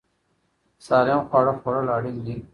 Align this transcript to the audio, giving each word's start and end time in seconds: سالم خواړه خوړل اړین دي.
سالم 0.87 1.21
خواړه 1.27 1.53
خوړل 1.59 1.87
اړین 1.97 2.17
دي. 2.25 2.35